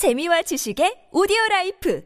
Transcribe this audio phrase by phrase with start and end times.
[0.00, 2.00] 재미와 지식의 오디오 라이프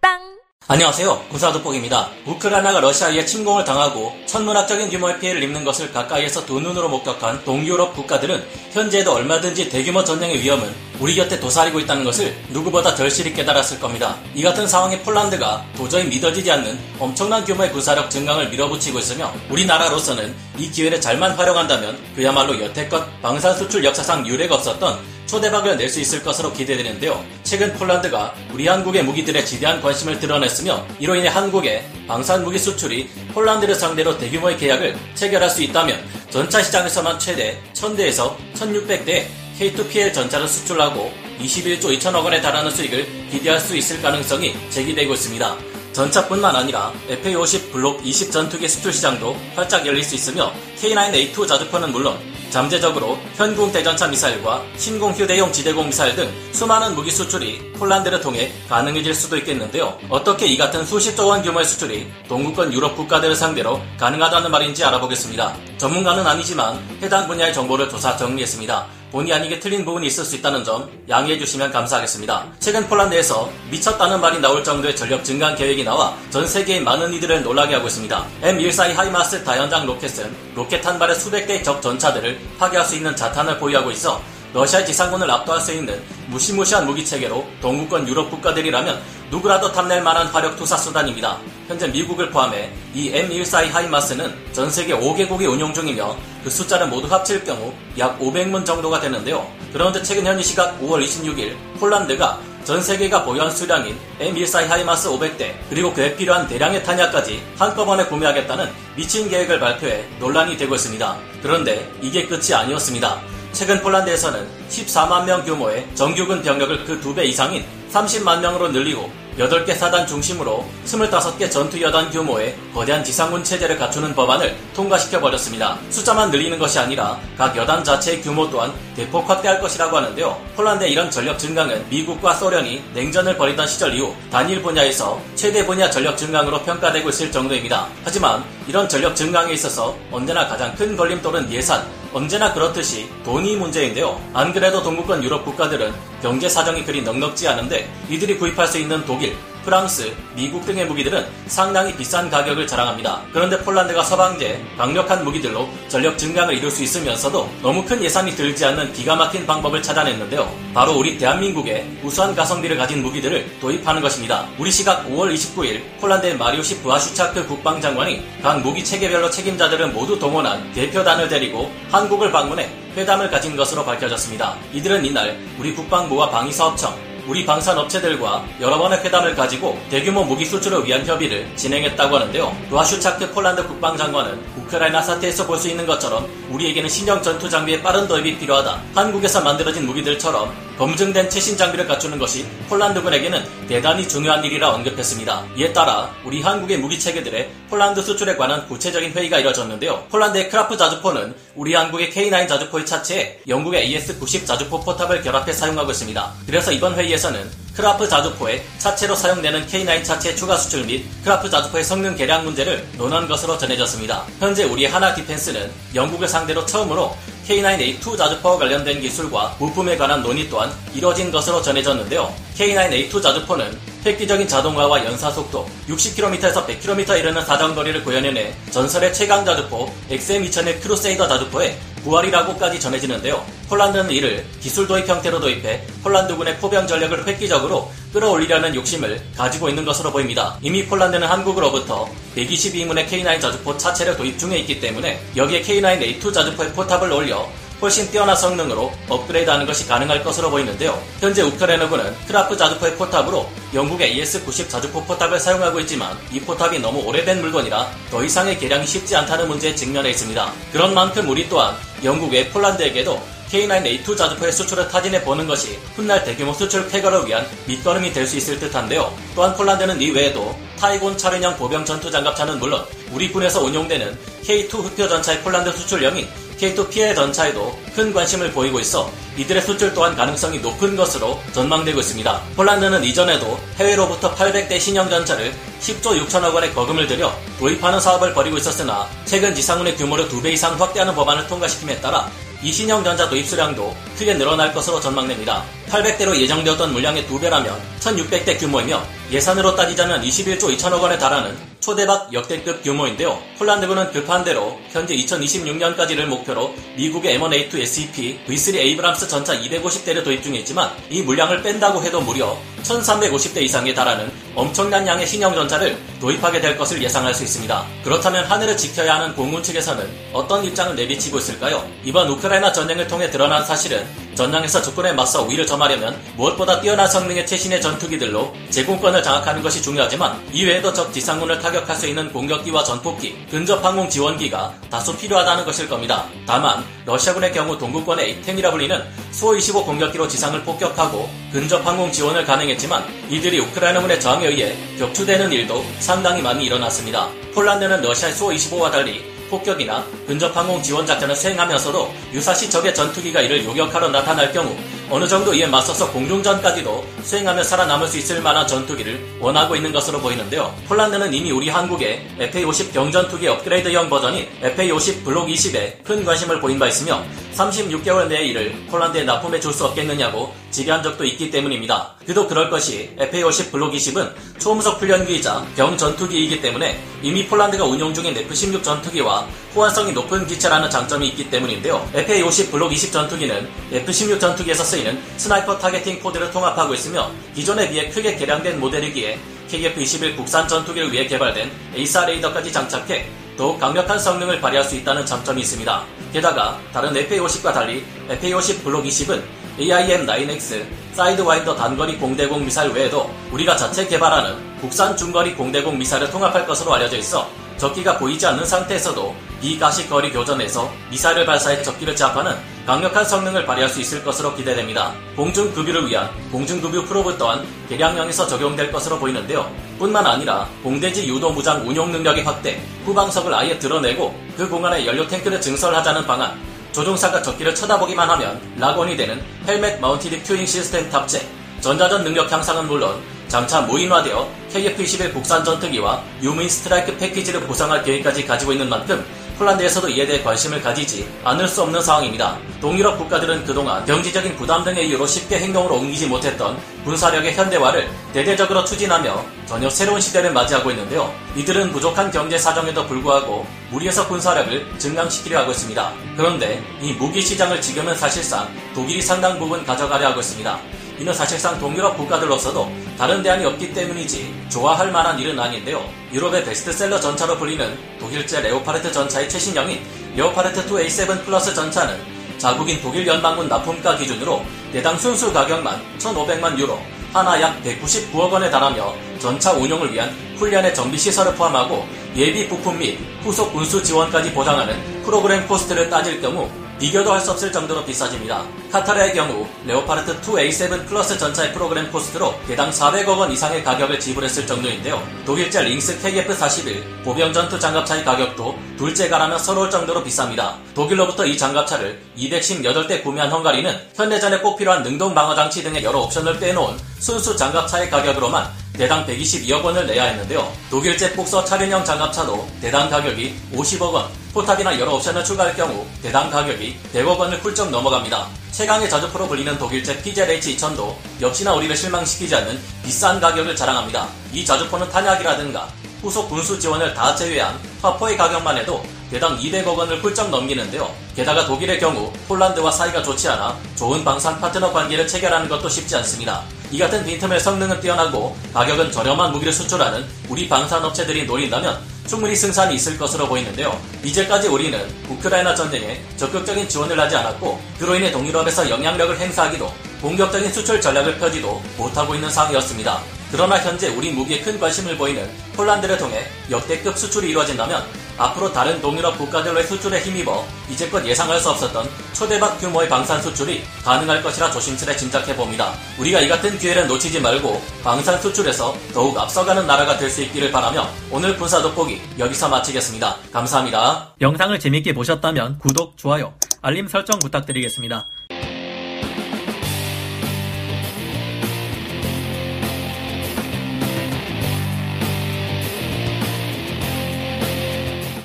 [0.00, 0.18] 팟빵
[0.66, 1.26] 안녕하세요.
[1.30, 2.10] 구사도복입니다.
[2.26, 8.44] 우크라이나가 러시아에 침공을 당하고 천문학적인 규모의 피해를 입는 것을 가까이에서 두 눈으로 목격한 동유럽 국가들은
[8.72, 14.18] 현재에도 얼마든지 대규모 전쟁의 위험은 우리 곁에 도사리고 있다는 것을 누구보다 절실히 깨달았을 겁니다.
[14.34, 20.68] 이 같은 상황에 폴란드가 도저히 믿어지지 않는 엄청난 규모의 군사력 증강을 밀어붙이고 있으며 우리나라로서는 이
[20.68, 26.52] 기회를 잘만 활용한다면 그야말로 여태껏 방산 수출 역사상 유례가 없었던 초대박을 낼 수 있을 것으로
[26.52, 27.24] 기대되는데요.
[27.44, 33.76] 최근 폴란드가 우리 한국의 무기들에 지대한 관심을 드러냈으며 이로 인해 한국의 방산 무기 수출이 폴란드를
[33.76, 39.26] 상대로 대규모의 계약을 체결할 수 있다면 전차 시장에서만 최대 1000대에서 1600대
[39.58, 45.56] K2PL 전차를 수출하고 21조 2천억 원에 달하는 수익을 기대할 수 있을 가능성이 제기되고 있습니다.
[45.92, 52.18] 전차뿐만 아니라 FA50 블록 20 전투기 수출 시장도 활짝 열릴 수 있으며 K9A2 자주포는 물론
[52.50, 59.14] 잠재적으로 현궁 대전차 미사일과 신공 휴대용 지대공 미사일 등 수많은 무기 수출이 폴란드를 통해 가능해질
[59.14, 59.96] 수도 있겠는데요.
[60.08, 65.54] 어떻게 이 같은 수십조 원 규모의 수출이 동구권 유럽 국가들을 상대로 가능하다는 말인지 알아보겠습니다.
[65.78, 68.99] 전문가는 아니지만 해당 분야의 정보를 조사 정리했습니다.
[69.10, 72.46] 본의 아니게 틀린 부분이 있을 수 있다는 점 양해해 주시면 감사하겠습니다.
[72.60, 77.74] 최근 폴란드에서 미쳤다는 말이 나올 정도의 전력 증강 계획이 나와 전 세계의 많은 이들을 놀라게
[77.74, 78.26] 하고 있습니다.
[78.42, 83.58] M142 하이마스 다연장 로켓은 로켓 한 발에 수백 개의 적 전차들을 파괴할 수 있는 자탄을
[83.58, 84.20] 보유하고 있어
[84.52, 90.56] 러시아 지상군을 압도할 수 있는 무시무시한 무기 체계로 동구권 유럽 국가들이라면 누구라도 탐낼 만한 화력
[90.56, 91.38] 투사 수단입니다.
[91.68, 97.44] 현재 미국을 포함해 이 M142 하이마스는 전 세계 5개국이 운용 중이며 그 숫자를 모두 합칠
[97.44, 99.48] 경우 약 500문 정도가 되는데요.
[99.72, 105.94] 그런데 최근 현지 시각 5월 26일 폴란드가 전 세계가 보유한 수량인 M142 하이마스 500대 그리고
[105.94, 111.16] 그에 필요한 대량의 탄약까지 한꺼번에 구매하겠다는 미친 계획을 발표해 논란이 되고 있습니다.
[111.40, 113.20] 그런데 이게 끝이 아니었습니다.
[113.52, 119.74] 최근 폴란드에서는 14만 명 규모의 정규군 병력을 그 두 배 이상인 30만 명으로 늘리고 8개
[119.74, 125.78] 사단 중심으로 25개 전투 여단 규모의 거대한 지상군 체제를 갖추는 법안을 통과시켜 버렸습니다.
[125.88, 130.38] 숫자만 늘리는 것이 아니라 각 여단 자체의 규모 또한 대폭 확대할 것이라고 하는데요.
[130.56, 136.18] 폴란드의 이런 전력 증강은 미국과 소련이 냉전을 벌이던 시절 이후 단일 분야에서 최대 분야 전력
[136.18, 137.86] 증강으로 평가되고 있을 정도입니다.
[138.04, 144.20] 하지만 이런 전력 증강에 있어서 언제나 가장 큰 걸림돌은 예산, 언제나 그렇듯이 돈이 문제인데요.
[144.32, 149.36] 안 그래도 동구권 유럽 국가들은 경제 사정이 그리 넉넉지 않은데 이들이 구입할 수 있는 독일,
[149.64, 153.22] 프랑스, 미국 등의 무기들은 상당히 비싼 가격을 자랑합니다.
[153.32, 158.92] 그런데 폴란드가 서방제 강력한 무기들로 전력 증강을 이룰 수 있으면서도 너무 큰 예산이 들지 않는
[158.92, 160.50] 기가 막힌 방법을 찾아냈는데요.
[160.72, 164.46] 바로 우리 대한민국의 우수한 가성비를 가진 무기들을 도입하는 것입니다.
[164.58, 171.28] 우리 시각 5월 29일 폴란드의 마리오시 부하슈차크 국방장관이 각 무기 체계별로 책임자들을 모두 동원한 대표단을
[171.28, 174.56] 데리고 한국을 방문해 회담을 가진 것으로 밝혀졌습니다.
[174.72, 181.06] 이들은 이날 우리 국방부와 방위사업청, 우리 방산업체들과 여러 번의 회담을 가지고 대규모 무기 수출을 위한
[181.06, 182.56] 협의를 진행했다고 하는데요.
[182.70, 188.38] 브와슈차크 폴란드 국방장관은 우크라이나 사태에서 볼 수 있는 것처럼 우리에게는 신형 전투 장비의 빠른 도입이
[188.38, 188.80] 필요하다.
[188.96, 195.48] 한국에서 만들어진 무기들처럼 검증된 최신 장비를 갖추는 것이 폴란드군에게는 대단히 중요한 일이라 언급했습니다.
[195.58, 200.06] 이에 따라 우리 한국의 무기 체계들의 폴란드 수출에 관한 구체적인 회의가 이뤄졌는데요.
[200.10, 206.32] 폴란드의 크라브 자주포는 우리 한국의 K9 자주포의 차체에 영국의 AS90 자주포 포탑을 결합해 사용하고 있습니다.
[206.46, 212.16] 그래서 이번 회의에서는 크라프 자주포의 차체로 사용되는 K9 차체 추가 수출 및 크라프 자주포의 성능
[212.16, 214.24] 개량 문제를 논한 것으로 전해졌습니다.
[214.38, 217.14] 현재 우리 한화 디펜스는 영국을 상대로 처음으로
[217.50, 222.32] K9A2 자주포와 관련된 기술과 부품에 관한 논의 또한 이뤄진 것으로 전해졌는데요.
[222.60, 230.82] K9A2 자주포는 획기적인 자동화와 연사 속도 60km에서 100km 이르는 사정거리를 구현해내 전설의 최강 자주포 XM2000의
[230.82, 233.42] 크루세이더 자주포에 부활이라고까지 전해지는데요.
[233.70, 240.12] 폴란드는 이를 기술 도입 형태로 도입해 폴란드군의 포병 전력을 획기적으로 끌어올리려는 욕심을 가지고 있는 것으로
[240.12, 240.58] 보입니다.
[240.60, 247.10] 이미 폴란드는 한국으로부터 122문의 K9 자주포 차체를 도입 중에 있기 때문에 여기에 K9A2 자주포의 포탑을
[247.10, 247.48] 올려
[247.80, 251.00] 훨씬 뛰어난 성능으로 업그레이드하는 것이 가능할 것으로 보이는데요.
[251.20, 257.40] 현재 우크라이나군은 크라프 자주포의 포탑으로 영국의 AS-90 자주포 포탑을 사용하고 있지만 이 포탑이 너무 오래된
[257.40, 260.52] 물건이라 더 이상의 개량이 쉽지 않다는 문제에 직면해 있습니다.
[260.72, 261.74] 그런 만큼 우리 또한
[262.04, 268.26] 영국의 폴란드에게도 K9A2 자주포의 수출을 타진해 보는 것이 훗날 대규모 수출 쾌거를 위한 밑거름이 될
[268.30, 269.12] 수 있을 듯한데요.
[269.34, 275.08] 또한 폴란드는 이 외에도 타이곤 차륜형 보병 전투 장갑차는 물론 우리 군에서 운용되는 K2 흑표
[275.08, 276.28] 전차의 폴란드 수출령인
[276.60, 282.40] K2 피해 전차에도 큰 관심을 보이고 있어 이들의 수출 또한 가능성이 높은 것으로 전망되고 있습니다.
[282.54, 289.08] 폴란드는 이전에도 해외로부터 800대 신형 전차를 10조 6천억 원의 거금을 들여 도입하는 사업을 벌이고 있었으나
[289.24, 292.30] 최근 지상군의 규모를 2배 이상 확대하는 법안을 통과시킴에 따라
[292.62, 295.64] 이 신형 전자 도 입 수량도 크게 늘어날 것으로 전망됩니다.
[295.88, 303.40] 800대로 예정되었던 물량의 두배라면 1600대 규모이며 예산으로 따지자면 21조 2천억 원에 달하는 초대박 역대급 규모인데요.
[303.58, 310.58] 폴란드군은 급한 대로 현재 2026년까지를 목표로 미국의 M1A2 SEP V3 에이브람스 전차 250대를 도입 중에
[310.58, 316.76] 있지만 이 물량을 뺀다고 해도 무려 1350대 이상에 달하는 엄청난 양의 신형 전차를 도입하게 될
[316.76, 317.86] 것을 예상할 수 있습니다.
[318.02, 321.88] 그렇다면 하늘을 지켜야 하는 공군 측에서는 어떤 입장을 내비치고 있을까요?
[322.04, 324.04] 이번 우크라이나 전쟁을 통해 드러난 사실은
[324.34, 330.92] 전장에서 적군에 맞서 우위를 점하려면 무엇보다 뛰어난 성능의 최신의 전투기들로 제공권을 장악하는 것이 중요하지만 이외에도
[330.92, 336.26] 적 지상군을 타격할 수 있는 공격기와 전폭기, 근접 항공 지원기가 다소 필요하다는 것일 겁니다.
[336.46, 343.58] 다만 러시아군의 경우 동구권의 에이템이라 불리는 소25 공격기로 지상을 폭격하고 근접 항공 지원을 가능했지만 이들이
[343.60, 347.28] 우크라이나군의 저항에 의해 격추되는 일도 상당히 많이 일어났습니다.
[347.54, 354.08] 폴란드는 러시아 소25와 달리 폭격이나 근접 항공 지원 작전을 수행하면서도 유사시 적의 전투기가 이를 요격하러
[354.08, 354.74] 나타날 경우
[355.12, 360.72] 어느 정도 이에 맞서서 공중전까지도 수행하며 살아남을 수 있을 만한 전투기를 원하고 있는 것으로 보이는데요.
[360.86, 366.86] 폴란드는 이미 우리 한국의 FA-50 경전투기 업그레이드형 버전인 FA-50 블록 20에 큰 관심을 보인 바
[366.86, 367.24] 있으며
[367.56, 372.14] 36개월 내에 이를 폴란드에 납품해 줄 수 없겠느냐고 지게한 적도 있기 때문입니다.
[372.26, 378.82] 그도 그럴 것이 FA-50 블록 20은 초음속 훈련기이자 경전투기이기 때문에 이미 폴란드가 운용 중인 F-16
[378.82, 382.08] 전투기와 호환성이 높은 기체라는 장점이 있기 때문인데요.
[382.14, 388.36] FA-50 블록 20 전투기는 F-16 전투기에서 쓰이는 sniper targeting pod를 통합하고 있으며 기존에 비해 크게
[388.36, 389.38] 개량된 모델이기에
[389.70, 393.26] KF-21 국산 전투기를 위해 개발된 AESA 레이더까지 장착해
[393.56, 396.04] 더욱 강력한 성능을 발휘할 수 있다는 장점이 있습니다.
[396.32, 399.42] 게다가 다른 FA-50과 달리 FA-50 블록 20은
[399.78, 406.94] AIM-9X 사이드와인더 단거리 공대공 미사일 외에도 우리가 자체 개발하는 국산 중거리 공대공 미사일을 통합할 것으로
[406.94, 413.90] 알려져 있어 적기가 보이지 않는 상태에서도 비가시거리 교전에서 미사일을 발사해 적기를 제압하는 강력한 성능을 발휘할
[413.90, 415.12] 수 있을 것으로 기대됩니다.
[415.36, 419.70] 공중급유를 위한 공중급유 probe 또한 개량형에서 적용될 것으로 보이는데요.
[419.98, 425.60] 뿐만 아니라 공대지 유도 무장 운용 능력의 확대, 후방석을 아예 드러내고 그 공간에 연료 탱크를
[425.60, 426.58] 증설하자는 방안,
[426.92, 431.46] 조종사가 적기를 쳐다보기만 하면 lock-on이 되는 helmet mounted cueing system 탑재,
[431.80, 438.72] 전자전 능력 향상은 물론 장차 무인화되어 KF-21 국산 전투기와 유무인 strike package를 구성할 계획까지 가지고
[438.72, 439.24] 있는 만큼
[439.60, 442.56] 폴란드에서도 이에 대해 관심을 가지지 않을 수 없는 상황입니다.
[442.80, 449.44] 동유럽 국가들은 그동안 경제적인 부담 등의 이유로 쉽게 행동으로 옮기지 못했던 군사력의 현대화를 대대적으로 추진하며
[449.66, 451.30] 전혀 새로운 시대를 맞이하고 있는데요.
[451.56, 456.12] 이들은 부족한 경제 사정에도 불구하고 무리해서 군사력을 증강시키려 하고 있습니다.
[456.38, 460.78] 그런데 이 무기 시장을 지금은 사실상 독일이 상당 부분 가져가려 하고 있습니다.
[461.18, 462.90] 이는 사실상 동유럽 국가들로서도
[463.20, 466.02] 다른 대안이 없기 때문이지 좋아할 만한 일은 아닌데요.
[466.32, 470.00] 유럽의 베스트셀러 전차로 불리는 독일제 레오파르트 전차의 최신형인
[470.36, 472.18] 레오파르트 2 A7 플러스 전차는
[472.56, 476.98] 자국인 독일 연방군 납품가 기준으로 대당 순수 가격만 1,500만 유로,
[477.30, 483.18] 한화 약 199억 원에 달하며 전차 운용을 위한 훈련의 정비 시설을 포함하고 예비 부품 및
[483.42, 488.62] 후속 군수 지원까지 보장하는 program cost를 따질 경우 비교도 할 수 없을 정도로 비싸집니다.
[488.92, 494.66] 카타르의 경우 레오파르트 2 A7 플러스 전차의 program cost로 대당 400억 원 이상의 가격을 지불했을
[494.66, 495.22] 정도인데요.
[495.46, 500.74] 독일제 링스 KF-41 보병 전투 장갑차의 가격도 둘째가라면 서러울 정도로 비쌉니다.
[500.94, 506.58] 독일로부터 이 장갑차를 218대 구매한 헝가리는 현대전에 꼭 필요한 능동 방어 장치 등의 여러 옵션을
[506.60, 510.70] 빼놓은 순수 장갑차의 가격으로만 대당 122억 원을 내야 했는데요.
[510.90, 516.96] 독일제 복서 차륜형 장갑차도 대당 가격이 50억 원, 포탑이나 여러 옵션을 추가할 경우 대당 가격이
[517.14, 518.48] 100억 원을 훌쩍 넘어갑니다.
[518.72, 524.28] 최강의 자주포로 불리는 독일제 PZH-2000도 역시나 우리를 실망시키지 않는 비싼 가격을 자랑합니다.
[524.52, 525.88] 이 자주포는 탄약이라든가
[526.22, 531.10] 후속 군수 지원을 다 제외한 화포의 가격만 해도 대당 200억 원을 훌쩍 넘기는데요.
[531.34, 536.62] 게다가 독일의 경우 폴란드와 사이가 좋지 않아 좋은 방산 파트너 관계를 체결하는 것도 쉽지 않습니다.
[536.90, 543.16] 이 같은 빈틈의 성능은 뛰어나고 가격은 저렴한 무기를 수출하는 우리 방산업체들이 노린다면 충분히 승산이 있을
[543.16, 543.96] 것으로 보이는데요.
[544.24, 551.00] 이제까지 우리는 우크라이나 전쟁에 적극적인 지원을 하지 않았고 그로 인해 동유럽에서 영향력을 행사하기도 공격적인 수출
[551.00, 553.20] 전략을 펴지도 못하고 있는 상황이었습니다.
[553.52, 558.04] 그러나 현재 우리 무기에 큰 관심을 보이는 폴란드를 통해 역대급 수출이 이루어진다면
[558.38, 564.42] 앞으로 다른 동유럽 국가들로의 수출에 힘입어 이제껏 예상할 수 없었던 초대박 규모의 방산 수출이 가능할
[564.42, 565.92] 것이라 조심스레 짐작해 봅니다.
[566.18, 571.08] 우리가 이 같은 기회를 놓치지 말고 방산 수출에서 더욱 앞서가는 나라가 될 수 있기를 바라며
[571.30, 573.36] 오늘 군사 돋보기 여기서 마치겠습니다.
[573.52, 574.28] 감사합니다.
[574.40, 578.26] 영상을 재밌게 보셨다면 구독, 좋아요, 알림 설정 부탁드리겠습니다.